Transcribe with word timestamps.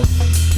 Bye. 0.00 0.49